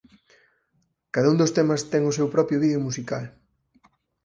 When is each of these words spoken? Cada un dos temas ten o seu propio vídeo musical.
Cada 1.13 1.31
un 1.33 1.37
dos 1.41 1.53
temas 1.57 1.81
ten 1.91 2.03
o 2.09 2.15
seu 2.17 2.27
propio 2.35 2.61
vídeo 2.63 2.85
musical. 2.87 3.23